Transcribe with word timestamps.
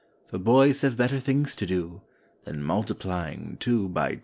For 0.29 0.39
boys 0.39 0.81
have 0.81 0.97
better 0.97 1.19
things 1.19 1.53
to 1.53 1.67
do 1.67 2.01
Than 2.45 2.63
multiplying 2.63 3.57
two 3.59 3.87
by 3.87 4.13
two! 4.15 4.19